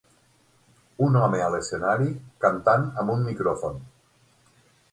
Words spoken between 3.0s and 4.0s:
amb un micròfon.